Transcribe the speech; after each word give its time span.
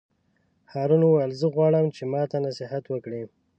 هارون 0.73 1.01
وویل: 1.03 1.31
زه 1.39 1.47
غواړم 1.55 1.85
چې 1.95 2.03
ماته 2.13 2.37
نصیحت 2.47 2.83
وکړې. 2.87 3.23